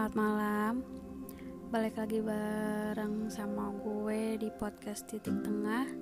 Selamat 0.00 0.16
malam. 0.16 0.74
Balik 1.68 2.00
lagi 2.00 2.24
bareng 2.24 3.28
sama 3.28 3.68
gue 3.84 4.40
di 4.40 4.48
podcast 4.48 5.04
Titik 5.04 5.44
Tengah. 5.44 5.92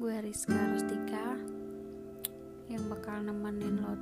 Gue 0.00 0.24
Rizka 0.24 0.56
Rustika 0.72 1.36
Yang 2.64 2.84
bakal 2.88 3.28
nemenin 3.28 3.84
lo 3.84 4.00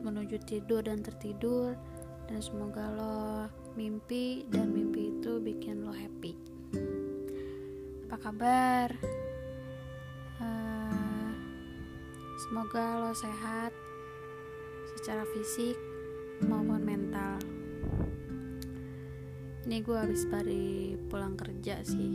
menuju 0.00 0.40
tidur 0.48 0.80
dan 0.80 1.04
tertidur. 1.04 1.76
Dan 2.24 2.40
semoga 2.40 2.88
lo 2.88 3.52
mimpi 3.76 4.48
dan 4.48 4.72
mimpi 4.72 5.12
itu 5.12 5.36
bikin 5.44 5.84
lo 5.84 5.92
happy. 5.92 6.32
Apa 8.08 8.16
kabar? 8.16 8.88
Uh, 10.40 11.36
semoga 12.48 12.96
lo 12.96 13.12
sehat 13.12 13.76
secara 14.96 15.28
fisik 15.36 15.76
maupun 16.48 16.80
mental 16.80 17.07
ini 19.68 19.84
gue 19.84 20.00
habis 20.00 20.24
dari 20.24 20.96
pulang 21.12 21.36
kerja 21.36 21.84
sih. 21.84 22.08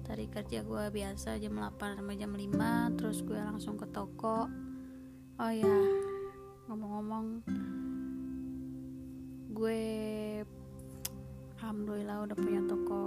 Tadi 0.00 0.32
kerja 0.32 0.64
gue 0.64 0.84
biasa 0.88 1.36
jam 1.36 1.60
8 1.60 2.00
sampai 2.00 2.16
jam 2.16 2.32
5 2.32 2.96
terus 2.96 3.20
gue 3.20 3.36
langsung 3.36 3.76
ke 3.76 3.84
toko. 3.92 4.48
Oh 5.36 5.52
ya 5.52 5.76
ngomong-ngomong 6.72 7.44
gue 9.52 9.84
alhamdulillah 11.60 12.32
udah 12.32 12.36
punya 12.40 12.64
toko 12.64 13.04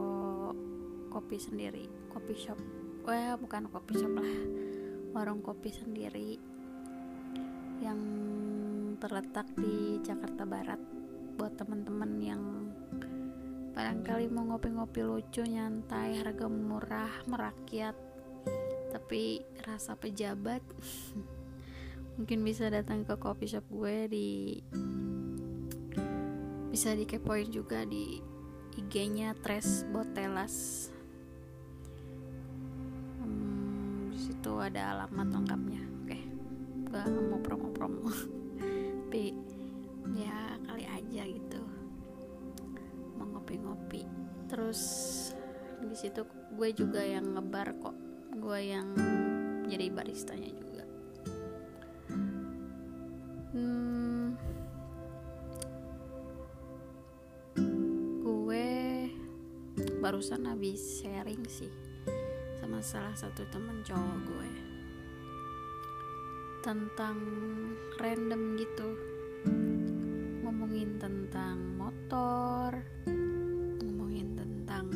kopi 1.09 1.41
sendiri 1.41 1.89
kopi 2.13 2.37
shop. 2.37 2.61
Wah 3.09 3.41
bukan 3.41 3.73
kopi 3.73 3.97
shop 3.97 4.13
lah 4.13 4.37
warung 5.17 5.41
kopi 5.41 5.73
sendiri 5.73 6.37
yang 7.81 7.97
terletak 9.01 9.49
di 9.57 9.97
Jakarta 10.05 10.45
Barat 10.45 10.98
buat 11.39 11.55
teman-teman 11.55 12.11
yang 12.19 12.43
barangkali 13.71 14.27
mau 14.27 14.43
ngopi-ngopi 14.43 15.07
lucu 15.07 15.39
nyantai 15.47 16.19
harga 16.19 16.51
murah 16.51 17.23
merakyat 17.31 17.95
tapi 18.91 19.39
rasa 19.63 19.95
pejabat. 19.95 20.59
Mungkin 22.19 22.43
bisa 22.43 22.67
datang 22.67 23.07
ke 23.07 23.15
coffee 23.15 23.47
shop 23.47 23.63
gue 23.71 24.11
di 24.11 24.29
bisa 26.75 26.91
dikepoin 26.91 27.47
juga 27.47 27.87
di 27.87 28.19
IG-nya 28.75 29.31
Tres 29.39 29.87
Botelas 29.87 30.91
hmm, 33.23 34.11
situ 34.11 34.59
ada 34.59 34.91
alamat 34.91 35.27
lengkapnya. 35.39 35.83
Oke 36.03 36.19
gak 36.91 37.07
mau 37.07 37.39
promo-promo. 37.39 38.11
Tapi 39.07 39.31
ya 40.19 40.59
aja 41.09 41.25
gitu. 41.25 41.61
Mau 43.17 43.25
ngopi-ngopi. 43.33 44.05
Terus 44.45 44.81
di 45.81 45.97
situ 45.97 46.21
gue 46.53 46.69
juga 46.69 47.01
yang 47.01 47.33
ngebar 47.33 47.73
kok. 47.81 47.97
Gue 48.37 48.69
yang 48.69 48.93
jadi 49.65 49.89
baristanya 49.89 50.53
juga. 50.53 50.85
Hmm, 53.49 54.37
gue 58.21 58.69
barusan 59.97 60.45
habis 60.45 61.01
sharing 61.01 61.41
sih 61.49 61.73
sama 62.61 62.85
salah 62.85 63.17
satu 63.17 63.41
temen 63.49 63.81
cowok 63.81 64.17
gue 64.29 64.51
tentang 66.61 67.17
random 67.97 68.61
gitu 68.61 69.18
ngomongin 70.59 70.99
tentang 70.99 71.55
motor 71.79 72.83
ngomongin 73.79 74.35
tentang 74.35 74.91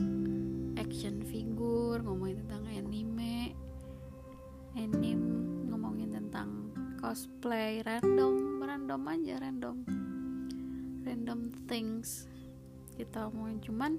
action 0.75 1.24
figure 1.24 2.03
ngomongin 2.03 2.44
tentang 2.44 2.68
anime 2.68 3.56
anime 4.75 5.16
ngomongin 5.72 6.12
tentang 6.12 6.68
cosplay 7.00 7.79
random 7.88 8.59
random 8.59 9.07
aja 9.07 9.40
random 9.40 9.88
random 11.07 11.47
things 11.72 12.28
kita 13.00 13.31
ngomongin 13.31 13.63
cuman 13.63 13.91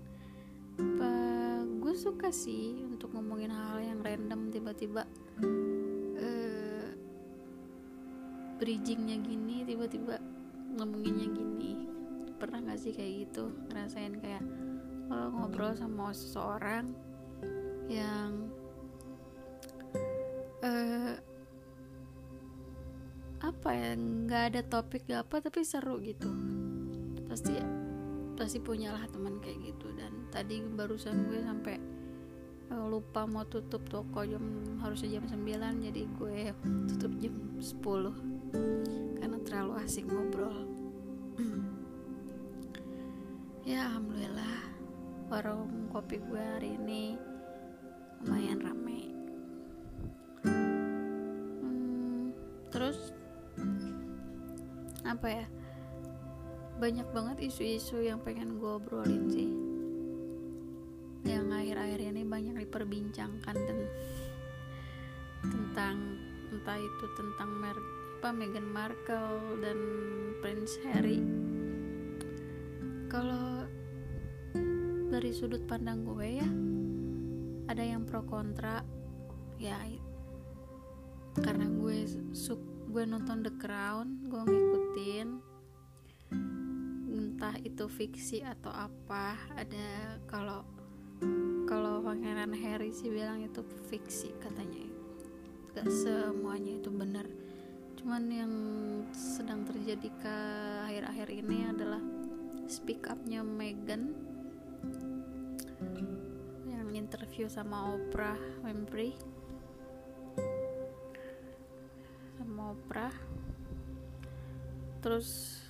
gue 1.81 1.95
suka 1.97 2.29
sih 2.29 2.85
untuk 2.85 3.17
ngomongin 3.17 3.49
hal, 3.49 3.81
-hal 3.81 3.89
yang 3.89 4.05
random 4.05 4.53
tiba-tiba 4.53 5.09
uh, 6.21 6.89
bridgingnya 8.61 9.17
gini 9.25 9.65
tiba-tiba 9.65 10.34
ngomonginnya 10.75 11.29
gini. 11.31 11.73
Pernah 12.37 12.61
gak 12.67 12.81
sih 12.83 12.93
kayak 12.93 13.31
gitu? 13.31 13.51
Ngerasain 13.71 14.19
kayak 14.19 14.45
kalau 15.09 15.29
ngobrol 15.31 15.73
sama 15.77 16.11
seseorang 16.11 16.91
yang 17.87 18.49
uh, 20.65 21.15
apa 23.45 23.71
ya 23.77 23.93
nggak 23.93 24.43
ada 24.51 24.61
topik 24.65 25.05
gak 25.05 25.29
apa 25.29 25.47
tapi 25.49 25.63
seru 25.63 26.01
gitu. 26.01 26.29
Pasti 27.29 27.55
pasti 28.35 28.59
punya 28.59 28.93
lah 28.97 29.07
teman 29.09 29.39
kayak 29.39 29.75
gitu. 29.75 29.93
Dan 29.95 30.27
tadi 30.35 30.59
barusan 30.65 31.31
gue 31.31 31.41
sampai 31.45 31.77
uh, 32.73 32.87
lupa 32.89 33.29
mau 33.29 33.45
tutup 33.47 33.85
toko 33.87 34.25
jam 34.25 34.43
harusnya 34.81 35.21
jam 35.21 35.25
9 35.29 35.87
jadi 35.91 36.03
gue 36.19 36.39
tutup 36.91 37.13
jam 37.21 37.35
10 37.61 38.34
karena 39.19 39.39
terlalu 39.43 39.73
asik 39.83 40.07
ngobrol. 40.09 40.67
Ya 43.65 43.89
alhamdulillah. 43.89 44.61
Warung 45.33 45.89
kopi 45.89 46.21
gue 46.21 46.37
hari 46.37 46.77
ini 46.77 47.17
lumayan 48.21 48.61
rame. 48.61 49.09
Hmm, 50.45 52.29
terus 52.69 53.17
apa 55.01 55.27
ya? 55.33 55.47
Banyak 56.77 57.09
banget 57.17 57.49
isu-isu 57.49 58.05
yang 58.05 58.21
pengen 58.21 58.61
gue 58.61 58.69
obrolin 58.69 59.33
sih. 59.33 59.49
Yang 61.25 61.49
akhir-akhir 61.49 62.01
ini 62.05 62.23
banyak 62.29 62.55
diperbincangkan 62.69 63.57
dan 63.57 63.79
tentang 65.41 65.97
entah 66.53 66.77
itu 66.77 67.05
tentang 67.17 67.49
Mer 67.65 68.04
apa 68.25 68.33
Meghan 68.33 68.73
Markle 68.73 69.61
dan 69.61 69.77
Prince 70.41 70.81
Harry. 70.89 71.21
Kalau 73.13 73.69
dari 75.13 75.29
sudut 75.29 75.61
pandang 75.69 76.09
gue 76.09 76.41
ya 76.41 76.49
ada 77.69 77.85
yang 77.85 78.09
pro 78.09 78.25
kontra. 78.25 78.81
Ya 79.61 79.77
karena 81.37 81.69
gue 81.69 82.09
suk 82.33 82.65
gue 82.97 83.05
nonton 83.05 83.45
The 83.45 83.53
Crown 83.61 84.25
gue 84.33 84.41
ngikutin. 84.41 85.29
Entah 87.13 87.61
itu 87.61 87.85
fiksi 87.93 88.41
atau 88.41 88.73
apa 88.73 89.37
ada 89.53 90.17
kalau 90.25 90.65
kalau 91.69 92.01
pangeran 92.01 92.57
Harry 92.57 92.89
sih 92.89 93.13
bilang 93.13 93.45
itu 93.45 93.61
fiksi 93.93 94.33
katanya. 94.41 94.81
Gak 95.77 95.93
semuanya 95.93 96.81
itu 96.81 96.89
benar 96.89 97.29
cuman 98.05 98.29
yang 98.29 98.55
sedang 99.17 99.65
terjadi 99.65 100.13
ke 100.21 100.37
akhir-akhir 100.85 101.29
ini 101.41 101.73
adalah 101.73 102.05
speak 102.69 103.09
upnya 103.09 103.41
Meghan 103.41 104.13
yang 106.69 106.93
interview 106.93 107.49
sama 107.49 107.97
Oprah 107.97 108.37
Winfrey. 108.61 109.17
Sama 112.37 112.77
Oprah. 112.77 113.17
Terus 115.01 115.65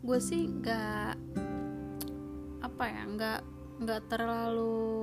gue 0.00 0.18
sih 0.24 0.48
nggak 0.48 1.14
apa 2.64 2.84
ya 2.88 3.02
nggak 3.12 3.40
nggak 3.84 4.02
terlalu 4.08 4.96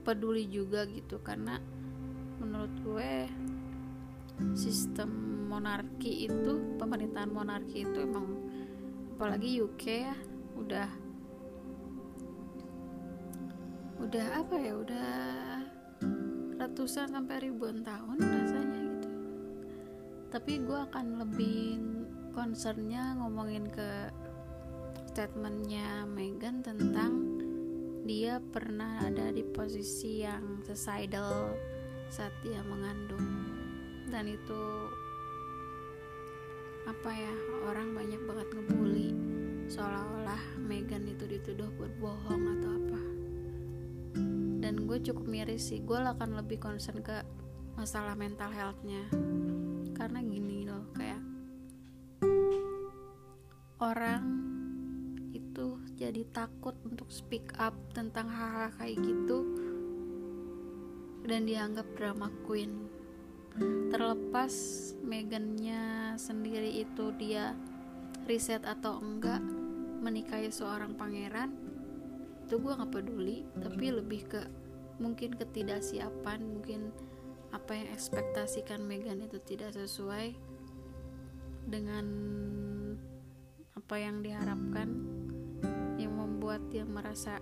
peduli 0.00 0.48
juga 0.48 0.88
gitu 0.88 1.20
karena 1.20 1.60
menurut 2.40 2.72
gue 2.80 3.12
sistem 4.52 5.08
monarki 5.48 6.28
itu 6.28 6.76
pemerintahan 6.76 7.32
monarki 7.32 7.86
itu 7.86 7.98
emang 8.04 8.36
apalagi 9.16 9.64
UK 9.64 9.84
ya 9.86 10.16
udah 10.60 10.90
udah 13.96 14.26
apa 14.44 14.56
ya 14.60 14.72
udah 14.76 15.08
ratusan 16.60 17.16
sampai 17.16 17.48
ribuan 17.48 17.80
tahun 17.80 18.20
rasanya 18.20 18.80
gitu. 18.92 19.10
Tapi 20.28 20.52
gue 20.60 20.78
akan 20.92 21.06
lebih 21.24 21.80
concernnya 22.36 23.16
ngomongin 23.16 23.64
ke 23.72 24.12
statementnya 25.08 26.04
Meghan 26.04 26.60
tentang 26.60 27.40
dia 28.04 28.36
pernah 28.52 29.00
ada 29.00 29.32
di 29.32 29.40
posisi 29.40 30.20
yang 30.20 30.60
suicidal 30.60 31.56
saat 32.12 32.36
dia 32.44 32.60
mengandung 32.68 33.55
dan 34.06 34.30
itu 34.30 34.62
apa 36.86 37.10
ya 37.10 37.34
orang 37.66 37.90
banyak 37.92 38.22
banget 38.22 38.48
ngebully. 38.54 39.10
Seolah-olah 39.66 40.62
Megan 40.62 41.10
itu 41.10 41.26
dituduh 41.26 41.66
berbohong 41.74 42.42
atau 42.58 42.70
apa. 42.70 43.02
Dan 44.62 44.86
gue 44.86 44.98
cukup 45.02 45.26
miris 45.26 45.74
sih 45.74 45.82
gue 45.82 45.98
akan 45.98 46.38
lebih 46.38 46.62
concern 46.62 47.02
ke 47.02 47.26
masalah 47.74 48.14
mental 48.14 48.54
healthnya. 48.54 49.02
Karena 49.98 50.22
gini 50.22 50.62
loh 50.62 50.86
kayak 50.94 51.22
orang 53.82 54.22
itu 55.34 55.82
jadi 55.98 56.22
takut 56.30 56.78
untuk 56.86 57.10
speak 57.10 57.50
up 57.58 57.74
tentang 57.92 58.30
hal-hal 58.30 58.70
kayak 58.78 58.96
gitu 59.02 59.38
dan 61.26 61.42
dianggap 61.44 61.84
drama 61.98 62.30
queen 62.46 62.86
terlepas 63.90 64.54
Megannya 65.06 66.18
sendiri 66.18 66.82
itu 66.82 67.14
dia 67.14 67.54
riset 68.26 68.66
atau 68.66 68.98
enggak 68.98 69.38
menikahi 70.02 70.50
seorang 70.50 70.98
pangeran 70.98 71.54
itu 72.46 72.62
gue 72.62 72.72
nggak 72.74 72.90
peduli. 72.90 73.46
Tapi 73.58 73.86
lebih 73.90 74.22
ke 74.26 74.42
mungkin 74.98 75.34
ketidaksiapan 75.34 76.42
mungkin 76.42 76.94
apa 77.54 77.74
yang 77.74 77.88
ekspektasikan 77.94 78.82
Megan 78.82 79.22
itu 79.22 79.38
tidak 79.42 79.74
sesuai 79.74 80.34
dengan 81.66 82.06
apa 83.74 83.96
yang 83.98 84.22
diharapkan 84.22 84.88
yang 85.98 86.14
membuat 86.14 86.62
dia 86.70 86.86
merasa 86.86 87.38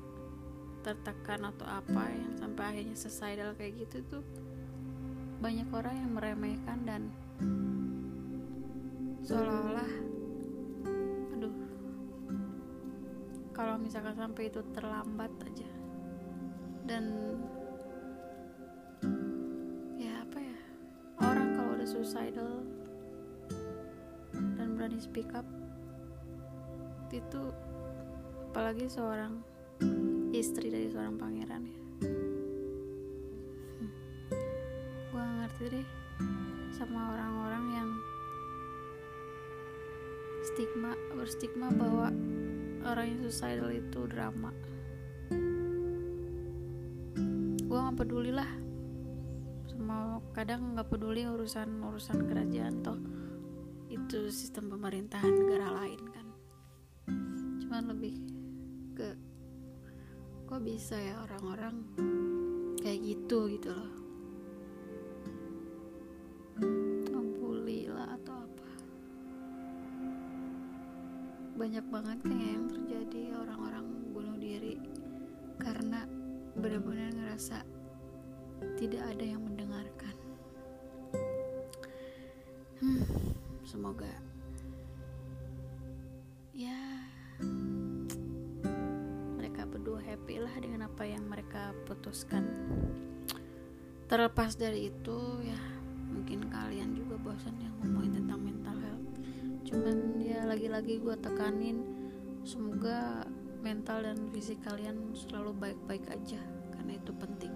tertekan 0.85 1.49
atau 1.49 1.65
apa 1.65 2.13
yang 2.13 2.33
sampai 2.37 2.65
akhirnya 2.77 2.97
suicidal 2.97 3.57
kayak 3.57 3.89
gitu 3.89 4.05
tuh 4.09 4.25
banyak 5.45 5.69
orang 5.77 5.93
yang 6.01 6.13
meremehkan 6.17 6.79
dan 6.89 7.13
seolah-olah 9.21 9.93
aduh 11.37 11.53
kalau 13.53 13.77
misalkan 13.77 14.17
sampai 14.17 14.49
itu 14.49 14.65
terlambat 14.73 15.29
aja. 15.45 15.69
Dan 16.89 17.05
ya 20.01 20.25
apa 20.25 20.41
ya 20.41 20.59
orang 21.21 21.49
kalau 21.53 21.71
udah 21.77 21.89
suicidal 21.93 22.65
dan 24.57 24.81
berani 24.81 24.97
speak 24.97 25.29
up 25.37 25.45
itu 27.13 27.53
apalagi 28.49 28.89
seorang 28.89 29.45
istri 30.33 30.73
dari 30.73 30.89
seorang 30.89 31.21
pangeran 31.21 31.69
ya 31.69 31.84
ngerti 35.55 35.71
deh 35.71 35.89
sama 36.75 37.15
orang-orang 37.15 37.65
yang 37.79 37.91
stigma 40.43 40.99
berstigma 41.15 41.71
bahwa 41.71 42.11
orang 42.83 43.07
yang 43.15 43.21
suicidal 43.23 43.71
itu 43.71 44.03
drama. 44.11 44.51
Gue 47.71 47.79
gak 47.79 47.95
peduli 48.03 48.35
lah 48.35 48.51
sama 49.71 50.19
kadang 50.35 50.75
gak 50.75 50.91
peduli 50.91 51.23
urusan 51.23 51.87
urusan 51.87 52.27
kerajaan 52.27 52.83
toh. 52.83 52.99
Itu 53.87 54.35
sistem 54.35 54.75
pemerintahan 54.75 55.31
negara 55.39 55.71
lain 55.71 56.03
kan. 56.11 56.27
Cuman 57.63 57.95
lebih 57.95 58.15
ke 58.99 59.15
kok 60.51 60.67
bisa 60.67 60.99
ya 60.99 61.23
orang-orang 61.23 61.79
kayak 62.83 63.07
gitu 63.07 63.47
gitu 63.55 63.71
loh 63.71 64.04
banyak 71.65 71.87
banget 71.89 72.19
kayak 72.29 72.51
yang 72.61 72.67
terjadi 72.69 73.23
orang-orang 73.41 73.89
bunuh 74.13 74.37
diri 74.37 74.77
karena 75.57 76.05
benar-benar 76.61 77.09
ngerasa 77.17 77.65
tidak 78.77 79.01
ada 79.01 79.25
yang 79.25 79.41
mendengarkan. 79.41 80.13
Hmm, 82.85 83.01
semoga 83.65 84.13
happy 90.05 90.41
lah 90.41 90.57
dengan 90.57 90.89
apa 90.89 91.05
yang 91.05 91.27
mereka 91.27 91.75
putuskan. 91.85 92.49
Terlepas 94.09 94.57
dari 94.57 94.89
itu 94.93 95.19
ya 95.43 95.61
mungkin 96.13 96.49
kalian 96.49 96.93
juga 96.97 97.19
bosan 97.21 97.57
yang 97.61 97.75
ngomongin 97.83 98.23
tentang 98.23 98.41
mental 98.41 98.77
health. 98.79 99.09
Cuman 99.69 99.97
ya 99.97 100.14
lagi-lagi 100.55 101.03
gue 101.03 101.19
tekanin 101.19 101.83
semoga 102.47 103.27
mental 103.59 104.07
dan 104.07 104.31
fisik 104.31 104.63
kalian 104.63 105.11
selalu 105.11 105.51
baik-baik 105.59 106.07
aja 106.07 106.39
karena 106.71 106.95
itu 106.95 107.11
penting. 107.19 107.51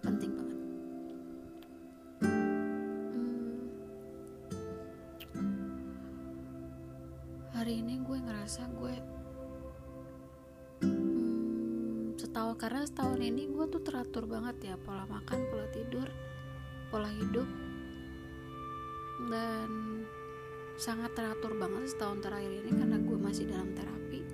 Penting 0.00 0.32
banget. 0.32 0.60
Hmm, 2.24 3.60
hari 7.52 7.84
ini 7.84 8.00
gue 8.00 8.16
ngerasa 8.16 8.72
gue 8.72 8.96
setahun 12.16 12.56
karena 12.56 12.88
setahun 12.88 13.20
ini 13.20 13.52
gue 13.52 13.68
tuh 13.68 13.84
teratur 13.84 14.24
banget 14.24 14.72
ya 14.72 14.74
pola 14.80 15.04
makan 15.04 15.44
pola 15.52 15.68
tidur 15.76 16.08
pola 16.88 17.12
hidup 17.12 17.48
dan 19.28 19.91
sangat 20.82 21.14
teratur 21.14 21.54
banget 21.54 21.94
setahun 21.94 22.26
terakhir 22.26 22.50
ini 22.58 22.74
karena 22.74 22.98
gue 22.98 23.14
masih 23.14 23.46
dalam 23.46 23.70
terapi. 23.70 24.26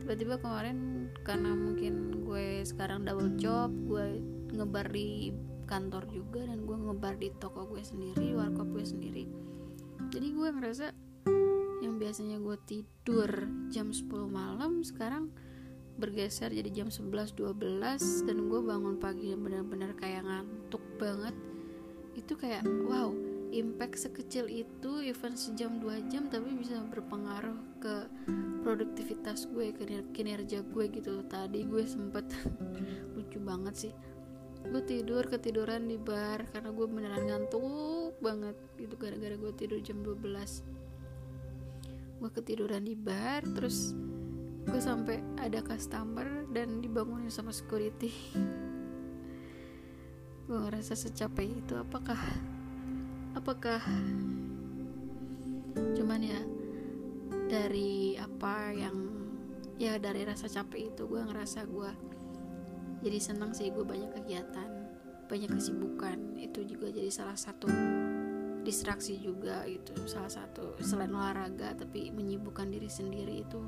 Tiba-tiba 0.00 0.40
kemarin 0.40 1.12
karena 1.20 1.52
mungkin 1.52 2.24
gue 2.24 2.64
sekarang 2.64 3.04
double 3.04 3.36
job 3.36 3.68
gue 3.84 4.24
ngebar 4.56 4.88
di 4.88 5.36
kantor 5.68 6.08
juga 6.08 6.48
dan 6.48 6.64
gue 6.64 6.72
ngebar 6.72 7.20
di 7.20 7.28
toko 7.36 7.68
gue 7.68 7.84
sendiri 7.84 8.32
warkop 8.32 8.64
gue 8.72 8.80
sendiri. 8.80 9.28
Jadi 10.08 10.32
gue 10.32 10.48
ngerasa 10.56 10.86
yang 11.84 12.00
biasanya 12.00 12.40
gue 12.40 12.56
tidur 12.64 13.28
jam 13.68 13.92
10 13.92 14.08
malam 14.32 14.80
sekarang 14.80 15.28
bergeser 16.00 16.48
jadi 16.48 16.80
jam 16.80 16.88
11-12 16.88 18.24
dan 18.24 18.36
gue 18.48 18.60
bangun 18.64 18.96
pagi 18.96 19.36
dan 19.36 19.44
benar-benar 19.44 19.92
kayak 20.00 20.24
ngantuk 20.24 20.84
banget. 20.96 21.36
Itu 22.16 22.40
kayak 22.40 22.64
wow 22.88 23.23
impact 23.54 24.02
sekecil 24.02 24.50
itu 24.50 24.98
even 25.06 25.38
sejam 25.38 25.78
dua 25.78 26.02
jam 26.10 26.26
tapi 26.26 26.50
bisa 26.58 26.82
berpengaruh 26.90 27.78
ke 27.78 28.10
produktivitas 28.66 29.46
gue 29.54 29.70
kinerja 30.10 30.66
gue 30.66 30.84
gitu. 30.90 31.22
Tadi 31.30 31.62
gue 31.62 31.84
sempet 31.86 32.26
lucu 33.14 33.38
banget 33.38 33.74
sih. 33.88 33.92
Gue 34.64 34.82
tidur 34.82 35.28
ketiduran 35.30 35.86
di 35.86 36.00
bar 36.00 36.50
karena 36.50 36.74
gue 36.74 36.86
beneran 36.90 37.22
ngantuk 37.30 38.18
banget. 38.18 38.58
Gitu 38.74 38.94
gara-gara 38.98 39.38
gue 39.38 39.52
tidur 39.54 39.78
jam 39.78 40.02
12 40.02 40.84
gue 42.14 42.30
ketiduran 42.30 42.80
di 42.88 42.96
bar 42.96 43.44
terus 43.52 43.92
gue 44.64 44.80
sampai 44.80 45.20
ada 45.36 45.60
customer 45.60 46.48
dan 46.56 46.80
dibangunin 46.80 47.28
sama 47.28 47.52
security. 47.52 48.08
Gue 50.44 50.60
ngerasa 50.60 50.96
secapek 50.96 51.64
itu. 51.64 51.76
Apakah 51.76 52.16
apakah 53.34 53.82
cuman 55.94 56.20
ya 56.22 56.40
dari 57.50 58.14
apa 58.18 58.70
yang 58.72 58.96
ya 59.76 59.98
dari 59.98 60.22
rasa 60.22 60.46
capek 60.46 60.94
itu 60.94 61.10
gue 61.10 61.22
ngerasa 61.22 61.66
gue 61.66 61.90
jadi 63.04 63.18
senang 63.20 63.52
sih 63.52 63.74
gue 63.74 63.84
banyak 63.84 64.14
kegiatan 64.16 64.84
banyak 65.28 65.50
kesibukan. 65.56 66.36
Itu 66.38 66.64
juga 66.64 66.92
jadi 66.92 67.08
salah 67.08 67.36
satu 67.36 67.68
distraksi 68.64 69.20
juga 69.20 69.68
itu 69.68 69.92
salah 70.08 70.32
satu 70.32 70.80
selain 70.80 71.12
olahraga 71.12 71.76
tapi 71.76 72.08
menyibukkan 72.08 72.72
diri 72.72 72.88
sendiri 72.88 73.44
itu 73.44 73.60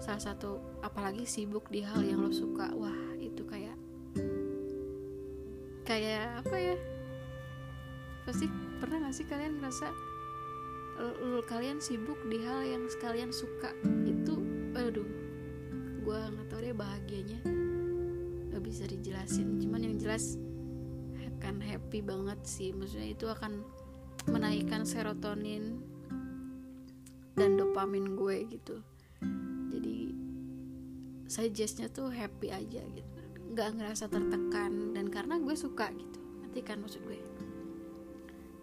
salah 0.00 0.24
satu 0.24 0.80
apalagi 0.80 1.28
sibuk 1.28 1.68
di 1.68 1.84
hal 1.84 2.00
yang 2.00 2.24
lo 2.24 2.32
suka. 2.32 2.72
Wah 2.72 3.16
itu 3.20 3.44
kayak 3.44 3.76
kayak 5.84 6.40
apa 6.44 6.56
ya? 6.56 6.76
Pasti 8.24 8.46
pernah 8.82 9.06
gak 9.06 9.14
sih 9.14 9.26
kalian 9.30 9.62
ngerasa 9.62 9.94
kalian 11.46 11.78
sibuk 11.78 12.18
di 12.26 12.42
hal 12.42 12.66
yang 12.66 12.90
sekalian 12.90 13.30
suka? 13.30 13.70
Itu 14.02 14.42
aduh 14.74 15.06
gue 16.02 16.18
nggak 16.18 16.46
tahu 16.50 16.60
deh 16.66 16.74
bahagianya. 16.74 17.40
Gak 18.50 18.62
bisa 18.66 18.90
dijelasin. 18.90 19.62
Cuman 19.62 19.86
yang 19.86 19.96
jelas 20.02 20.34
akan 21.38 21.62
happy 21.62 22.02
banget 22.02 22.42
sih. 22.42 22.74
Maksudnya 22.74 23.14
itu 23.14 23.30
akan 23.30 23.62
menaikkan 24.26 24.82
serotonin 24.82 25.78
dan 27.38 27.54
dopamin 27.54 28.18
gue 28.18 28.50
gitu. 28.50 28.82
Suggestnya 31.32 31.88
tuh 31.88 32.12
happy 32.12 32.52
aja 32.52 32.84
gitu. 32.84 33.20
Nggak 33.56 33.80
ngerasa 33.80 34.04
tertekan. 34.12 34.92
Dan 34.92 35.08
karena 35.08 35.40
gue 35.40 35.56
suka 35.56 35.88
gitu. 35.88 36.20
Nanti 36.44 36.60
kan 36.60 36.84
maksud 36.84 37.00
gue 37.08 37.16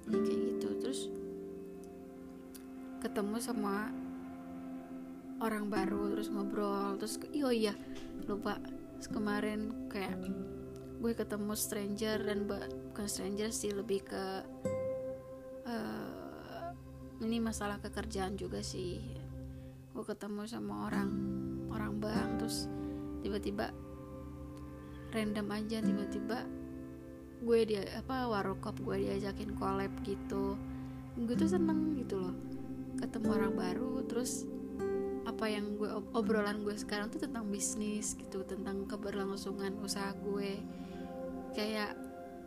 jadi 0.10 0.20
kayak 0.26 0.42
gitu. 0.54 0.70
Terus 0.82 1.02
ketemu 3.00 3.38
sama 3.40 3.94
orang 5.40 5.70
baru 5.70 6.12
terus 6.18 6.28
ngobrol. 6.34 6.98
Terus 6.98 7.16
oh 7.46 7.54
iya 7.54 7.74
lupa. 8.26 8.58
Terus 9.00 9.10
kemarin 9.14 9.88
kayak 9.88 10.18
gue 11.00 11.14
ketemu 11.16 11.56
stranger 11.56 12.20
dan 12.28 12.44
bukan 12.44 13.08
stranger 13.08 13.48
sih 13.56 13.72
lebih 13.72 14.04
ke 14.04 14.26
uh, 15.64 16.76
ini 17.24 17.40
masalah 17.40 17.80
kekerjaan 17.80 18.36
juga 18.36 18.60
sih. 18.60 19.00
Gue 19.96 20.04
ketemu 20.04 20.44
sama 20.50 20.92
orang 20.92 21.10
orang 21.72 21.94
bang 22.02 22.30
terus 22.36 22.68
tiba-tiba 23.24 23.72
random 25.16 25.48
aja 25.56 25.78
tiba-tiba 25.80 26.44
gue 27.40 27.60
dia 27.64 27.84
apa 27.96 28.28
warukop 28.28 28.76
gue 28.84 29.08
diajakin 29.08 29.56
collab 29.56 29.92
gitu. 30.04 30.60
Gue 31.20 31.36
tuh 31.36 31.50
seneng 31.50 31.96
gitu 32.00 32.20
loh 32.20 32.36
ketemu 33.00 33.28
orang 33.32 33.54
baru 33.56 34.04
terus 34.12 34.44
apa 35.24 35.48
yang 35.48 35.80
gue 35.80 35.88
obrolan 36.12 36.68
gue 36.68 36.76
sekarang 36.76 37.08
tuh 37.08 37.24
tentang 37.24 37.48
bisnis 37.48 38.12
gitu 38.20 38.44
tentang 38.44 38.84
keberlangsungan 38.88 39.80
usaha 39.80 40.12
gue. 40.20 40.60
Kayak 41.56 41.96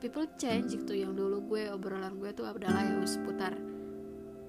people 0.03 0.27
change 0.35 0.75
gitu 0.75 0.99
yang 0.99 1.15
dulu 1.15 1.55
gue 1.55 1.71
obrolan 1.71 2.19
gue 2.19 2.35
tuh 2.35 2.43
adalah 2.43 2.83
ya 2.83 2.99
seputar 3.07 3.55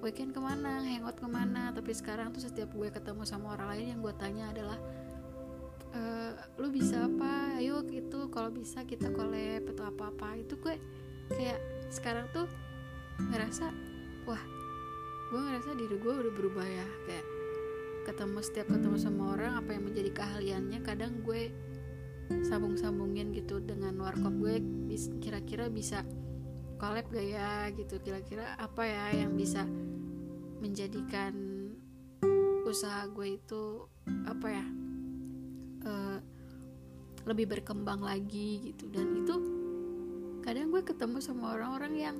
weekend 0.02 0.36
ke 0.36 0.40
mana 0.42 0.84
hangout 0.84 1.16
ke 1.16 1.24
mana 1.30 1.70
tapi 1.70 1.94
sekarang 1.96 2.34
tuh 2.34 2.44
setiap 2.44 2.68
gue 2.74 2.90
ketemu 2.90 3.22
sama 3.24 3.56
orang 3.56 3.72
lain 3.72 3.86
yang 3.96 4.00
gue 4.02 4.14
tanya 4.18 4.50
adalah 4.50 4.76
e, 5.94 6.02
lu 6.58 6.68
bisa 6.74 7.06
apa? 7.06 7.56
Ayo 7.62 7.86
gitu 7.86 8.28
kalau 8.28 8.50
bisa 8.50 8.82
kita 8.82 9.14
collab 9.14 9.70
atau 9.70 9.84
apa 9.88 10.10
apa 10.10 10.28
itu 10.36 10.58
gue 10.58 10.76
kayak 11.32 11.60
sekarang 11.88 12.26
tuh 12.34 12.50
ngerasa 13.30 13.70
wah 14.26 14.42
gue 15.30 15.40
ngerasa 15.40 15.70
diri 15.78 15.96
gue 15.96 16.12
udah 16.12 16.32
berubah 16.34 16.66
ya. 16.66 16.86
Kayak 17.06 17.26
ketemu 18.04 18.38
setiap 18.44 18.68
ketemu 18.68 18.96
sama 19.00 19.32
orang 19.32 19.52
apa 19.56 19.70
yang 19.72 19.88
menjadi 19.88 20.10
keahliannya 20.12 20.78
kadang 20.84 21.24
gue 21.24 21.48
sambung-sambungin 22.44 23.32
gitu 23.32 23.60
dengan 23.64 23.96
warkop 24.00 24.32
gue 24.40 24.60
kira-kira 25.20 25.72
bisa 25.72 26.04
collab 26.76 27.08
gak 27.08 27.24
ya 27.24 27.68
gitu 27.72 27.96
kira-kira 28.00 28.56
apa 28.60 28.84
ya 28.84 29.24
yang 29.24 29.32
bisa 29.36 29.64
menjadikan 30.60 31.32
usaha 32.64 33.08
gue 33.08 33.36
itu 33.40 33.88
apa 34.24 34.48
ya 34.48 34.83
uh, 35.84 36.18
lebih 37.24 37.56
berkembang 37.56 38.04
lagi 38.04 38.72
gitu. 38.72 38.88
Dan 38.92 39.24
itu 39.24 39.34
kadang 40.44 40.68
gue 40.68 40.82
ketemu 40.84 41.18
sama 41.24 41.56
orang-orang 41.56 41.94
yang 41.96 42.16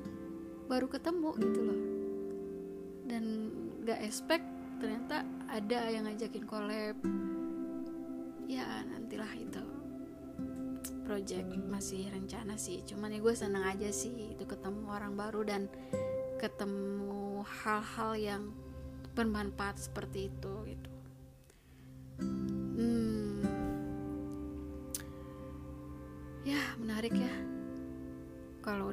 baru 0.69 0.89
ketemu 0.89 1.31
gitu 1.41 1.61
loh. 1.61 1.81
Dan 3.05 3.25
gak 3.85 4.01
expect 4.01 4.47
ternyata 4.81 5.25
ada 5.53 5.93
yang 5.93 6.09
ngajakin 6.09 6.45
collab. 6.49 6.97
Ya 8.49 8.65
nantilah 8.89 9.33
itu. 9.37 9.65
Project 11.05 11.53
masih 11.69 12.09
rencana 12.09 12.57
sih. 12.57 12.81
Cuman 12.89 13.13
ya 13.13 13.21
gue 13.21 13.35
seneng 13.37 13.69
aja 13.69 13.93
sih 13.93 14.33
itu 14.33 14.45
ketemu 14.49 14.89
orang 14.89 15.13
baru 15.13 15.45
dan 15.45 15.69
ketemu 16.41 17.45
hal-hal 17.45 18.17
yang 18.17 18.43
bermanfaat 19.15 19.79
seperti 19.79 20.33
itu 20.33 20.53
gitu 20.65 20.94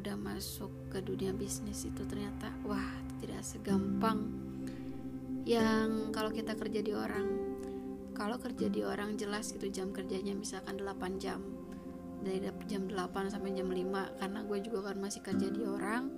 udah 0.01 0.17
masuk 0.17 0.89
ke 0.89 0.97
dunia 1.05 1.29
bisnis 1.29 1.85
itu 1.85 2.01
ternyata 2.09 2.49
wah 2.65 2.89
tidak 3.21 3.45
segampang. 3.45 4.33
Yang 5.45 6.09
kalau 6.09 6.33
kita 6.33 6.57
kerja 6.57 6.81
di 6.81 6.89
orang 6.97 7.29
kalau 8.17 8.41
kerja 8.41 8.65
di 8.65 8.81
orang 8.81 9.13
jelas 9.13 9.53
itu 9.53 9.69
jam 9.69 9.93
kerjanya 9.93 10.33
misalkan 10.33 10.81
8 10.81 11.21
jam. 11.21 11.37
Dari 12.25 12.49
jam 12.65 12.89
8 12.89 13.29
sampai 13.29 13.53
jam 13.53 13.69
5 13.69 14.17
karena 14.17 14.39
gue 14.41 14.57
juga 14.65 14.89
kan 14.89 14.97
masih 14.97 15.21
kerja 15.21 15.47
di 15.53 15.61
orang 15.69 16.09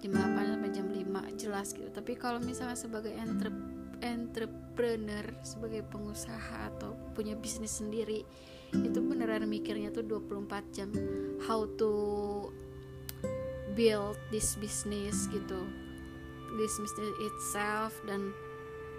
jam 0.00 0.12
8 0.16 0.56
sampai 0.56 0.70
jam 0.72 0.88
5 0.88 1.40
jelas 1.40 1.68
gitu. 1.76 1.88
Tapi 1.92 2.16
kalau 2.16 2.40
misalnya 2.40 2.80
sebagai 2.80 3.12
entre 3.12 3.52
entrepreneur 4.00 5.24
sebagai 5.44 5.84
pengusaha 5.92 6.72
atau 6.76 6.96
punya 7.12 7.36
bisnis 7.36 7.76
sendiri 7.76 8.24
itu 8.82 8.98
beneran 8.98 9.46
mikirnya 9.46 9.94
tuh 9.94 10.02
24 10.02 10.74
jam. 10.74 10.90
How 11.44 11.68
to 11.78 11.92
build 13.78 14.18
this 14.34 14.58
business 14.58 15.30
gitu. 15.30 15.62
This 16.58 16.74
business 16.78 17.14
itself 17.22 17.94
dan 18.08 18.34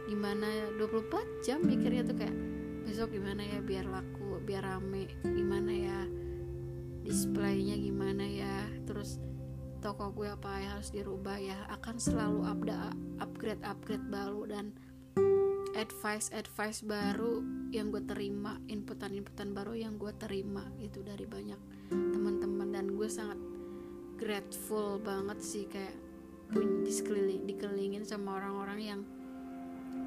gimana. 0.07 0.71
24 0.79 1.43
jam 1.43 1.59
mikirnya 1.63 2.07
tuh 2.07 2.15
kayak 2.15 2.35
besok 2.85 3.17
gimana 3.17 3.41
ya 3.41 3.59
biar 3.65 3.89
laku 3.89 4.37
biar 4.45 4.63
rame 4.63 5.09
gimana 5.25 5.73
ya? 5.73 5.99
Displaynya 7.01 7.75
gimana 7.81 8.23
ya? 8.23 8.69
Terus 8.85 9.17
toko 9.81 10.13
gue 10.13 10.29
apa 10.29 10.61
yang 10.61 10.71
harus 10.79 10.93
dirubah 10.93 11.37
ya? 11.41 11.57
Akan 11.73 11.97
selalu 11.97 12.45
upda 12.45 12.93
upgrade 13.19 13.63
upgrade 13.65 14.05
baru 14.07 14.45
dan 14.45 14.71
advice 15.75 16.31
advice 16.31 16.79
baru 16.81 17.43
yang 17.69 17.91
gue 17.91 18.01
terima 18.07 18.55
inputan 18.71 19.11
inputan 19.11 19.51
baru 19.51 19.75
yang 19.75 19.99
gue 19.99 20.11
terima 20.15 20.63
itu 20.79 21.03
dari 21.03 21.27
banyak 21.27 21.59
teman-teman. 21.91 22.71
Dan 22.71 22.95
gue 22.95 23.07
sangat 23.11 23.37
grateful 24.15 24.97
banget 25.03 25.39
sih 25.43 25.67
kayak 25.67 25.95
dikeliling 26.87 27.43
dikelilingin 27.43 28.03
sama 28.07 28.39
orang-orang 28.39 28.79
yang 28.79 29.01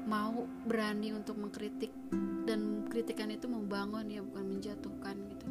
mau 0.09 0.49
berani 0.65 1.13
untuk 1.13 1.37
mengkritik. 1.37 1.93
Dan 2.49 2.89
kritikan 2.89 3.29
itu 3.29 3.45
membangun 3.45 4.09
ya 4.09 4.25
bukan 4.25 4.45
menjatuhkan 4.57 5.15
gitu. 5.29 5.45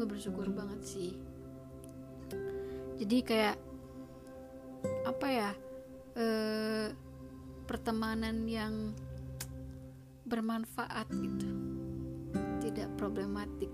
Gue 0.00 0.06
bersyukur 0.08 0.48
banget 0.48 0.80
sih. 0.80 1.12
Jadi 2.96 3.18
kayak 3.20 3.56
apa 5.04 5.26
ya 5.28 5.50
eh, 6.16 6.88
pertemanan 7.68 8.48
yang 8.48 8.96
bermanfaat 10.32 11.12
gitu. 11.12 11.48
Tidak 12.64 12.96
problematik. 12.96 13.68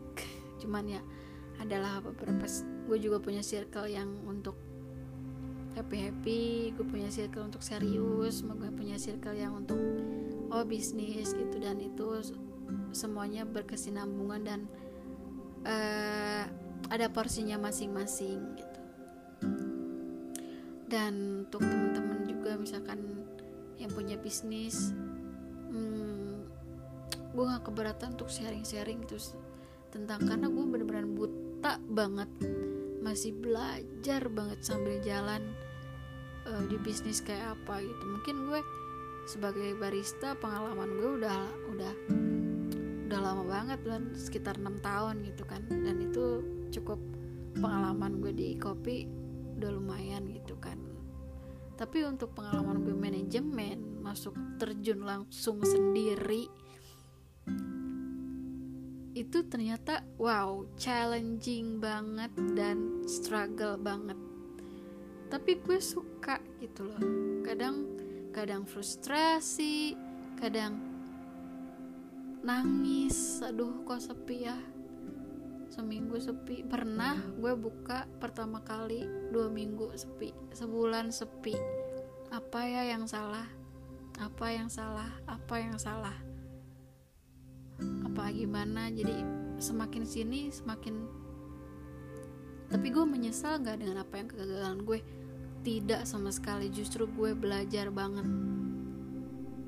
Cuman 0.59 0.91
ya 0.91 1.03
adalah 1.63 2.03
beberapa 2.03 2.51
gue 2.91 2.99
juga 2.99 3.23
punya 3.23 3.47
circle 3.47 3.87
yang 3.87 4.11
untuk 4.27 4.59
happy 5.79 6.11
happy 6.11 6.43
gue 6.75 6.83
punya 6.83 7.07
circle 7.07 7.47
untuk 7.47 7.63
serius 7.63 8.43
gue 8.43 8.71
punya 8.75 8.99
circle 8.99 9.39
yang 9.39 9.55
untuk 9.55 9.79
oh 10.51 10.67
bisnis 10.67 11.31
gitu. 11.31 11.57
Dan 11.63 11.79
itu 11.79 12.35
semuanya 12.91 13.47
berkesinambungan 13.47 14.43
dan 14.43 14.61
uh, 15.63 16.43
ada 16.91 17.07
porsinya 17.07 17.55
masing-masing 17.61 18.59
gitu. 18.59 18.81
Dan 20.89 21.45
untuk 21.47 21.63
teman-teman 21.63 22.25
juga 22.25 22.57
misalkan 22.57 22.99
yang 23.79 23.93
punya 23.93 24.17
bisnis 24.19 24.97
hmm, 25.71 26.28
gue 27.39 27.47
gak 27.47 27.71
keberatan 27.71 28.19
untuk 28.19 28.27
sharing-sharing 28.27 29.07
gitu 29.07 29.39
tentang 29.95 30.27
karena 30.27 30.51
gue 30.51 30.65
bener-bener 30.67 31.07
buta 31.07 31.79
banget 31.87 32.27
masih 32.99 33.31
belajar 33.39 34.27
banget 34.27 34.59
sambil 34.67 34.99
jalan 35.07 35.55
uh, 36.51 36.67
di 36.67 36.75
bisnis 36.83 37.23
kayak 37.23 37.55
apa 37.55 37.79
gitu. 37.79 38.05
Mungkin 38.11 38.37
gue 38.51 38.61
sebagai 39.31 39.71
barista 39.79 40.35
pengalaman 40.35 40.99
gue 40.99 41.11
udah 41.23 41.41
udah 41.79 41.95
udah 43.07 43.21
lama 43.23 43.47
banget 43.47 43.87
dan 43.87 44.11
sekitar 44.19 44.59
enam 44.59 44.83
tahun 44.83 45.23
gitu 45.23 45.47
kan. 45.47 45.63
Dan 45.71 46.11
itu 46.11 46.43
cukup 46.75 46.99
pengalaman 47.55 48.19
gue 48.19 48.35
di 48.35 48.59
kopi 48.59 49.07
udah 49.63 49.71
lumayan 49.79 50.27
gitu 50.35 50.59
kan. 50.59 50.77
Tapi 51.79 52.03
untuk 52.03 52.35
pengalaman 52.35 52.83
gue 52.83 52.99
manajemen 52.99 54.03
masuk 54.03 54.35
terjun 54.59 55.07
langsung 55.07 55.63
sendiri 55.63 56.51
itu 59.19 59.43
ternyata 59.51 60.07
wow 60.15 60.63
challenging 60.79 61.83
banget 61.83 62.31
dan 62.55 63.03
struggle 63.11 63.75
banget. 63.75 64.15
Tapi 65.27 65.59
gue 65.59 65.83
suka 65.83 66.39
gitu 66.63 66.87
loh. 66.87 67.03
Kadang 67.43 67.99
kadang 68.31 68.63
frustrasi 68.63 69.99
kadang 70.39 70.79
nangis 72.47 73.43
aduh 73.43 73.83
kok 73.83 73.99
sepi 73.99 74.47
ya? 74.47 74.55
Seminggu 75.67 76.23
sepi. 76.23 76.63
Pernah 76.63 77.19
gue 77.43 77.59
buka 77.59 78.07
pertama 78.23 78.63
kali 78.63 79.03
dua 79.35 79.51
minggu 79.51 79.99
sepi 79.99 80.31
sebulan 80.55 81.11
sepi. 81.11 81.59
Apa 82.31 82.71
ya 82.71 82.87
yang 82.87 83.11
salah? 83.11 83.51
Apa 84.23 84.55
yang 84.55 84.71
salah? 84.71 85.11
Apa 85.27 85.59
yang 85.59 85.75
salah 85.75 86.38
apa 88.19 88.35
gimana. 88.35 88.91
Jadi 88.91 89.15
semakin 89.63 90.03
sini 90.03 90.51
semakin 90.51 91.07
tapi 92.67 92.91
gue 92.91 93.07
menyesal 93.07 93.63
nggak 93.63 93.79
dengan 93.79 94.03
apa 94.03 94.19
yang 94.19 94.27
kegagalan 94.27 94.83
gue. 94.83 95.01
Tidak 95.63 96.03
sama 96.03 96.35
sekali. 96.35 96.67
Justru 96.75 97.07
gue 97.07 97.31
belajar 97.39 97.95
banget. 97.95 98.27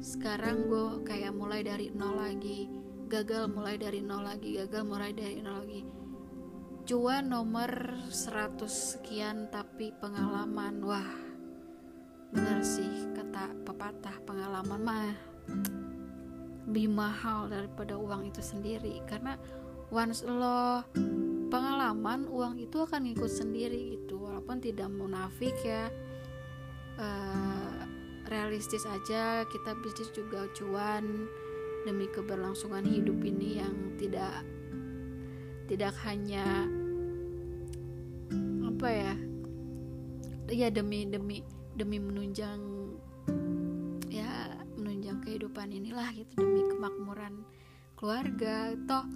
Sekarang 0.03 0.67
gue 0.67 1.07
kayak 1.07 1.31
mulai 1.31 1.63
dari 1.63 1.95
nol 1.95 2.19
lagi. 2.19 2.67
Gagal 3.07 3.55
mulai 3.55 3.79
dari 3.79 4.03
nol 4.03 4.27
lagi. 4.27 4.59
Gagal 4.59 4.83
mulai 4.83 5.15
dari 5.15 5.39
nol 5.39 5.63
lagi. 5.63 5.83
Cuan 6.91 7.31
nomor 7.31 7.71
100 8.11 8.67
sekian 8.67 9.47
tapi 9.55 9.95
pengalaman. 9.95 10.83
Wah 10.83 11.31
bener 12.31 12.63
sih 12.63 13.11
kata 13.11 13.67
pepatah 13.67 14.23
pengalaman 14.23 14.81
mah 14.87 15.11
lebih 16.69 16.93
mahal 16.93 17.49
daripada 17.49 17.97
uang 17.97 18.29
itu 18.29 18.43
sendiri. 18.43 19.01
Karena 19.07 19.39
once 19.89 20.27
lo 20.27 20.85
pengalaman 21.51 22.29
uang 22.31 22.61
itu 22.61 22.83
akan 22.83 23.09
ngikut 23.09 23.31
sendiri 23.31 23.97
gitu. 23.99 24.21
Walaupun 24.21 24.61
tidak 24.61 24.89
munafik 24.93 25.57
ya. 25.63 25.89
Uh, 27.01 27.81
realistis 28.31 28.87
aja 28.87 29.43
kita 29.51 29.75
bisnis 29.83 30.15
juga 30.15 30.47
cuan 30.55 31.27
demi 31.83 32.07
keberlangsungan 32.13 32.87
hidup 32.87 33.19
ini 33.27 33.59
yang 33.59 33.75
tidak 33.99 34.47
tidak 35.67 35.91
hanya 36.07 36.69
apa 38.63 38.89
ya 38.89 39.13
ya 40.51 40.69
demi 40.71 41.11
demi 41.11 41.43
demi 41.75 41.99
menunjang 41.99 42.80
kehidupan 45.41 45.73
inilah 45.73 46.13
gitu 46.13 46.37
demi 46.37 46.69
kemakmuran 46.69 47.41
keluarga. 47.97 48.77
Toh 48.85 49.09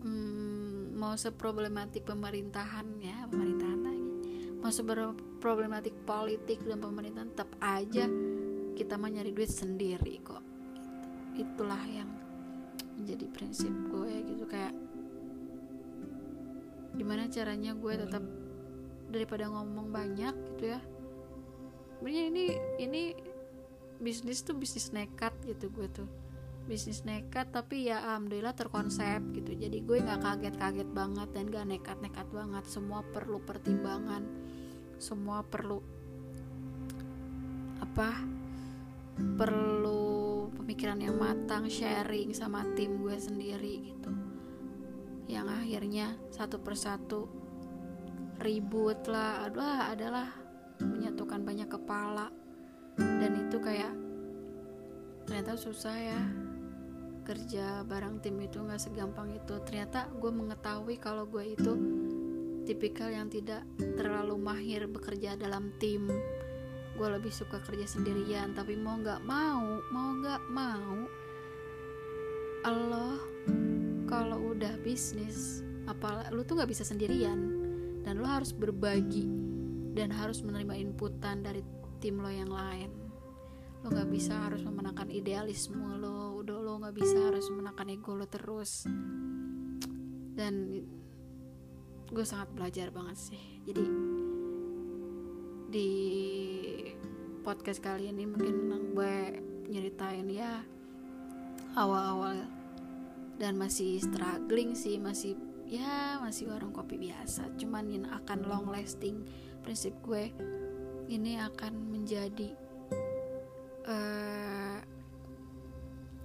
hmm, 0.00 0.96
mau 0.96 1.12
seproblematik 1.12 2.08
pemerintahan 2.08 2.88
ya 2.96 3.28
pemerintahan 3.28 3.80
lagi. 3.84 4.08
Mau 4.56 4.72
seproblematik 4.72 5.92
politik 6.08 6.64
dan 6.64 6.80
pemerintahan 6.80 7.28
tetap 7.36 7.52
aja 7.60 8.08
kita 8.72 8.96
mah 8.96 9.12
nyari 9.12 9.36
duit 9.36 9.52
sendiri 9.52 10.24
kok. 10.24 10.40
Itulah 11.36 11.84
yang 11.92 12.08
menjadi 12.96 13.28
prinsip 13.28 13.68
gue 13.92 14.32
gitu 14.32 14.48
kayak 14.48 14.72
gimana 16.96 17.28
caranya 17.28 17.76
gue 17.76 18.00
tetap 18.00 18.24
daripada 19.12 19.44
ngomong 19.52 19.92
banyak 19.92 20.32
gitu 20.56 20.72
ya. 20.72 20.80
Ini 22.00 22.44
ini 22.80 23.12
bisnis 24.00 24.40
tuh 24.40 24.56
bisnis 24.56 24.90
nekat 24.96 25.36
gitu 25.44 25.68
gue 25.68 25.86
tuh. 25.92 26.08
Bisnis 26.64 27.04
nekat 27.04 27.52
tapi 27.52 27.92
ya 27.92 28.00
alhamdulillah 28.00 28.56
terkonsep 28.56 29.20
gitu. 29.36 29.52
Jadi 29.54 29.84
gue 29.84 30.00
nggak 30.00 30.24
kaget-kaget 30.24 30.88
banget 30.90 31.28
dan 31.36 31.44
gak 31.52 31.66
nekat-nekat 31.68 32.26
banget. 32.32 32.64
Semua 32.66 33.04
perlu 33.04 33.38
pertimbangan. 33.44 34.24
Semua 34.96 35.44
perlu 35.44 35.80
apa 37.80 38.12
perlu 39.36 40.48
pemikiran 40.56 41.00
yang 41.00 41.16
matang 41.20 41.68
sharing 41.68 42.32
sama 42.32 42.64
tim 42.72 43.04
gue 43.04 43.16
sendiri 43.20 43.92
gitu. 43.92 44.10
Yang 45.28 45.46
akhirnya 45.60 46.06
satu 46.32 46.56
persatu 46.60 47.28
ribut 48.40 49.04
lah. 49.04 49.44
Aduh 49.44 49.92
adalah 49.92 50.28
menyatukan 50.80 51.44
banyak 51.44 51.68
kepala 51.68 52.39
dan 53.00 53.32
itu 53.48 53.56
kayak 53.56 53.92
ternyata 55.24 55.56
susah 55.56 55.96
ya. 55.96 56.22
Kerja 57.20 57.86
bareng 57.86 58.18
tim 58.18 58.36
itu 58.42 58.58
nggak 58.58 58.80
segampang 58.80 59.30
itu. 59.30 59.54
Ternyata 59.62 60.10
gue 60.18 60.32
mengetahui 60.34 60.98
kalau 60.98 61.28
gue 61.30 61.54
itu 61.54 61.72
tipikal 62.66 63.08
yang 63.12 63.30
tidak 63.30 63.62
terlalu 63.96 64.34
mahir 64.36 64.84
bekerja 64.90 65.38
dalam 65.38 65.70
tim. 65.78 66.10
Gue 66.98 67.08
lebih 67.08 67.30
suka 67.30 67.62
kerja 67.62 67.86
sendirian 67.86 68.52
tapi 68.52 68.74
mau 68.74 68.98
nggak 68.98 69.22
mau 69.24 69.78
mau 69.94 70.10
nggak 70.20 70.42
mau 70.52 70.96
Allah 72.60 73.16
kalau 74.04 74.52
udah 74.52 74.76
bisnis 74.84 75.64
apa 75.88 76.28
lu 76.34 76.42
tuh 76.42 76.60
nggak 76.60 76.70
bisa 76.72 76.82
sendirian. 76.82 77.62
Dan 78.00 78.24
lo 78.24 78.26
harus 78.26 78.50
berbagi 78.50 79.28
dan 79.92 80.08
harus 80.10 80.40
menerima 80.40 80.72
inputan 80.78 81.44
dari 81.44 81.60
tim 82.00 82.18
lo 82.18 82.32
yang 82.32 82.48
lain. 82.48 82.90
Lo 83.84 83.92
nggak 83.92 84.08
bisa 84.08 84.48
harus 84.48 84.64
memenangkan 84.64 85.12
idealisme 85.12 86.00
lo 86.00 86.40
udah 86.40 86.58
lo 86.58 86.80
nggak 86.80 86.96
bisa 86.96 87.28
harus 87.28 87.44
memenangkan 87.52 87.92
ego 87.92 88.16
lo 88.16 88.24
terus. 88.24 88.88
Dan 90.32 90.54
gue 92.10 92.24
sangat 92.24 92.48
belajar 92.56 92.88
banget 92.90 93.16
sih. 93.20 93.44
Jadi 93.68 93.84
di 95.70 95.90
podcast 97.44 97.78
kali 97.84 98.10
ini 98.10 98.26
mungkin 98.26 98.72
gue 98.96 99.16
nyeritain 99.70 100.26
ya 100.26 100.66
awal-awal 101.78 102.42
dan 103.38 103.54
masih 103.54 104.02
struggling 104.02 104.74
sih 104.74 104.98
masih 104.98 105.38
ya 105.70 106.18
masih 106.18 106.50
warung 106.50 106.74
kopi 106.74 106.98
biasa. 106.98 107.46
Cuman 107.54 107.86
yang 107.92 108.06
akan 108.10 108.48
long 108.48 108.66
lasting 108.68 109.22
prinsip 109.62 109.94
gue 110.02 110.34
ini 111.10 111.42
akan 111.42 111.90
menjadi 111.90 112.54
uh, 113.90 114.78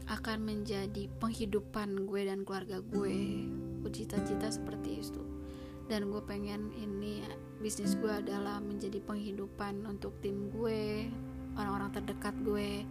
akan 0.06 0.38
menjadi 0.46 1.10
penghidupan 1.18 2.06
gue 2.06 2.22
dan 2.30 2.46
keluarga 2.46 2.78
gue. 2.80 3.50
Cita-cita 3.90 4.52
seperti 4.52 5.02
itu. 5.02 5.24
Dan 5.86 6.10
gue 6.10 6.22
pengen 6.26 6.74
ini 6.78 7.22
bisnis 7.62 7.98
gue 7.98 8.10
adalah 8.10 8.62
menjadi 8.62 9.02
penghidupan 9.02 9.86
untuk 9.86 10.18
tim 10.22 10.50
gue 10.50 11.10
orang-orang 11.56 11.94
terdekat 11.94 12.36
gue 12.44 12.84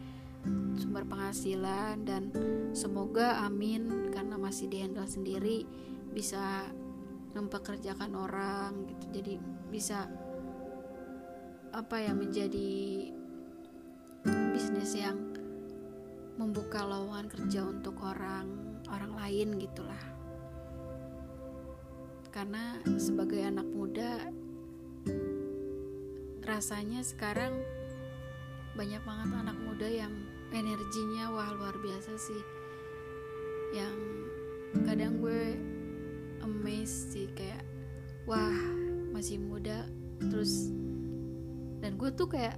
sumber 0.79 1.05
penghasilan 1.05 2.05
dan 2.07 2.31
semoga 2.77 3.43
amin 3.45 4.11
karena 4.13 4.37
masih 4.37 4.69
dihandle 4.69 5.07
sendiri 5.09 5.67
bisa 6.15 6.69
mempekerjakan 7.35 8.15
orang 8.15 8.87
gitu. 8.89 9.21
Jadi 9.21 9.35
bisa 9.69 10.07
apa 11.75 11.99
ya 11.99 12.15
menjadi 12.15 13.11
bisnis 14.55 14.95
yang 14.95 15.19
membuka 16.39 16.87
lowongan 16.87 17.27
kerja 17.27 17.67
untuk 17.67 17.99
orang 17.99 18.79
orang 18.87 19.19
lain 19.19 19.59
gitulah. 19.59 19.99
Karena 22.31 22.79
sebagai 22.95 23.43
anak 23.43 23.67
muda 23.67 24.23
rasanya 26.47 27.03
sekarang 27.03 27.59
banyak 28.79 29.03
banget 29.03 29.35
anak 29.35 29.59
muda 29.59 29.91
yang 29.91 30.15
energinya 30.55 31.35
wah 31.35 31.51
luar 31.59 31.75
biasa 31.83 32.15
sih. 32.15 32.43
Yang 33.75 33.99
kadang 34.87 35.19
gue 35.19 35.59
amazed 36.39 37.11
sih 37.11 37.27
kayak 37.35 37.67
wah 38.31 38.55
masih 39.11 39.43
muda. 39.43 39.91
Terus 40.23 40.71
dan 41.85 42.01
gue 42.01 42.09
tuh 42.17 42.25
kayak 42.25 42.57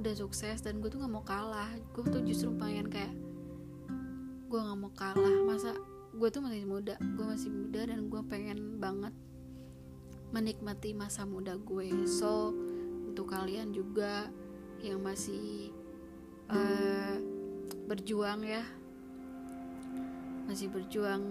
udah 0.00 0.16
sukses 0.16 0.64
dan 0.64 0.80
gue 0.80 0.88
tuh 0.88 0.96
nggak 0.96 1.12
mau 1.12 1.20
kalah. 1.20 1.68
Gue 1.92 2.08
tuh 2.08 2.24
justru 2.24 2.48
pengen 2.56 2.88
kayak 2.88 3.12
gue 4.48 4.56
nggak 4.56 4.78
mau 4.80 4.88
kalah. 4.96 5.36
Masa 5.44 5.76
gue 6.16 6.28
tuh 6.32 6.40
masih 6.40 6.64
muda 6.64 6.96
gue 6.96 7.24
masih 7.28 7.52
muda 7.52 7.84
dan 7.84 8.08
gue 8.08 8.22
pengen 8.32 8.80
banget 8.80 9.12
menikmati 10.32 10.96
masa 10.96 11.28
muda 11.28 11.60
gue. 11.60 12.08
So 12.08 12.56
untuk 13.12 13.28
kalian 13.28 13.76
juga 13.76 14.32
yang 14.80 15.04
masih 15.04 15.68
uh, 16.48 17.20
berjuang 17.84 18.40
ya 18.40 18.64
masih 20.48 20.72
berjuang 20.72 21.22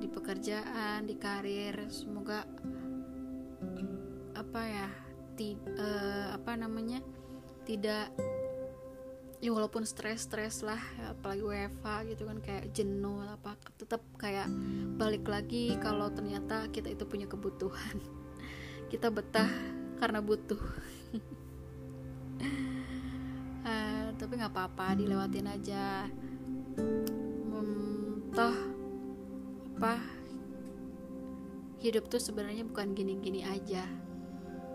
di 0.00 0.08
pekerjaan 0.08 1.04
di 1.04 1.14
karir 1.20 1.76
semoga 1.92 2.48
apa 4.34 4.62
ya 4.64 5.03
ti, 5.34 5.58
uh, 5.58 6.34
apa 6.34 6.54
namanya 6.54 7.02
tidak 7.66 8.14
ya 9.44 9.52
walaupun 9.52 9.84
stres-stres 9.84 10.64
lah 10.64 10.80
apalagi 11.04 11.44
WFA 11.44 12.08
gitu 12.08 12.24
kan 12.24 12.40
kayak 12.40 12.72
jenuh 12.72 13.20
apa 13.28 13.60
tetap 13.76 14.00
kayak 14.16 14.48
balik 14.96 15.28
lagi 15.28 15.76
kalau 15.84 16.08
ternyata 16.08 16.72
kita 16.72 16.88
itu 16.88 17.04
punya 17.04 17.28
kebutuhan. 17.28 18.00
Kita 18.92 19.10
betah 19.10 19.50
karena 19.98 20.22
butuh. 20.22 20.60
Tapi 24.14 24.32
nggak 24.38 24.54
apa-apa 24.54 24.94
dilewatin 24.94 25.50
aja. 25.50 26.06
Hmm, 26.78 28.30
toh 28.30 28.54
apa 29.74 29.98
hidup 31.82 32.06
tuh 32.06 32.22
sebenarnya 32.22 32.62
bukan 32.64 32.94
gini-gini 32.94 33.42
aja 33.42 33.82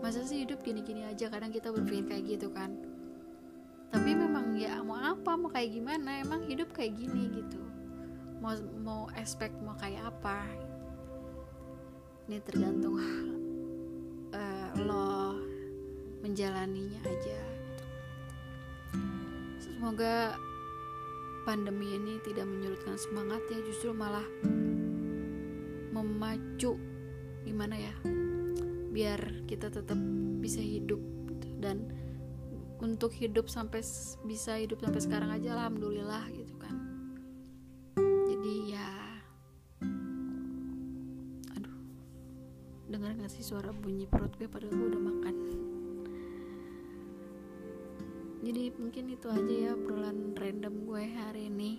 masa 0.00 0.24
sih 0.24 0.48
hidup 0.48 0.64
gini-gini 0.64 1.04
aja 1.04 1.28
kadang 1.28 1.52
kita 1.52 1.68
berpikir 1.68 2.08
kayak 2.08 2.24
gitu 2.26 2.48
kan. 2.50 2.72
Tapi 3.92 4.16
memang 4.16 4.56
ya 4.56 4.80
mau 4.80 4.96
apa 4.96 5.36
mau 5.36 5.52
kayak 5.52 5.76
gimana 5.76 6.24
emang 6.24 6.40
hidup 6.48 6.72
kayak 6.72 6.96
gini 6.96 7.28
gitu. 7.36 7.60
Mau 8.40 8.56
mau 8.80 9.02
expect 9.14 9.52
mau 9.60 9.76
kayak 9.76 10.08
apa. 10.08 10.48
Ini 12.26 12.40
tergantung 12.40 12.96
uh, 14.32 14.68
lo 14.88 15.36
menjalaninya 16.24 17.00
aja. 17.04 17.40
Semoga 19.60 20.36
pandemi 21.44 21.96
ini 21.96 22.20
tidak 22.24 22.48
menyurutkan 22.48 22.96
semangat 22.96 23.40
ya 23.48 23.58
justru 23.64 23.92
malah 23.96 24.24
memacu 25.90 26.76
gimana 27.44 27.74
ya 27.74 27.94
biar 28.90 29.46
kita 29.46 29.70
tetap 29.70 29.96
bisa 30.42 30.58
hidup 30.58 30.98
gitu. 31.30 31.46
dan 31.62 31.86
untuk 32.82 33.14
hidup 33.14 33.46
sampai 33.46 33.84
bisa 34.26 34.58
hidup 34.58 34.82
sampai 34.82 35.00
sekarang 35.00 35.30
aja 35.30 35.52
alhamdulillah 35.54 36.26
gitu 36.32 36.54
kan. 36.56 36.74
Jadi 38.00 38.72
ya 38.72 38.90
aduh 41.54 41.76
dengar 42.88 43.14
gak 43.20 43.30
sih 43.30 43.44
suara 43.44 43.70
bunyi 43.70 44.08
perut 44.08 44.32
gue 44.40 44.48
padahal 44.48 44.74
gue 44.74 44.88
udah 44.96 45.02
makan. 45.06 45.34
Jadi 48.40 48.72
mungkin 48.80 49.04
itu 49.12 49.28
aja 49.28 49.54
ya 49.54 49.70
obrolan 49.76 50.32
random 50.32 50.74
gue 50.88 51.04
hari 51.14 51.52
ini. 51.52 51.72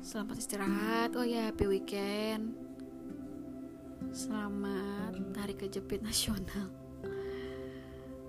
Selamat 0.00 0.40
istirahat. 0.40 1.12
Oh 1.20 1.26
ya 1.28 1.52
happy 1.52 1.68
weekend 1.68 2.67
selamat 4.12 5.36
hari 5.36 5.52
kejepit 5.52 6.00
nasional. 6.00 6.72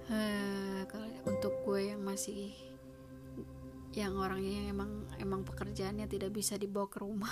Uh, 0.09 0.83
untuk 1.23 1.53
gue 1.63 1.93
yang 1.93 2.01
masih 2.01 2.51
yang 3.93 4.17
orangnya 4.17 4.63
yang 4.63 4.67
emang 4.73 4.91
emang 5.21 5.41
pekerjaannya 5.45 6.09
tidak 6.09 6.35
bisa 6.35 6.59
dibawa 6.59 6.89
ke 6.91 6.99
rumah. 6.99 7.31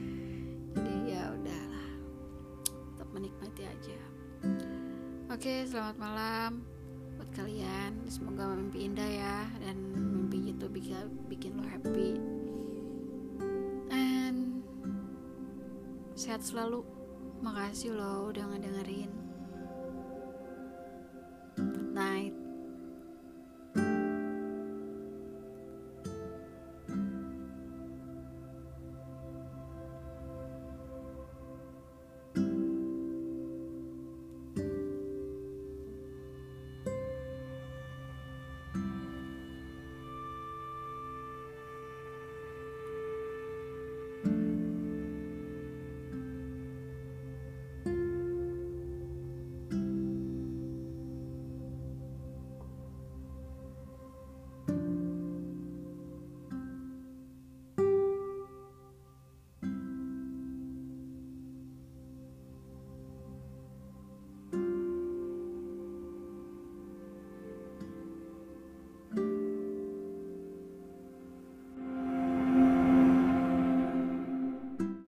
Jadi 0.74 0.94
ya 1.12 1.30
udahlah 1.30 1.90
tetap 2.66 3.08
menikmati 3.14 3.62
aja. 3.62 3.98
Oke 5.28 5.62
selamat 5.68 5.96
malam 6.00 6.64
buat 7.20 7.30
kalian. 7.36 8.08
Semoga 8.10 8.48
mimpi 8.56 8.88
indah 8.90 9.10
ya 9.10 9.38
dan 9.62 9.76
mimpi 9.94 10.50
itu 10.50 10.66
bisa 10.66 11.06
bikin 11.30 11.60
lo 11.60 11.64
happy. 11.68 12.18
And 13.92 14.64
sehat 16.16 16.42
selalu 16.42 16.97
makasih 17.38 17.94
lo 17.94 18.34
udah 18.34 18.50
ngedengerin 18.50 19.27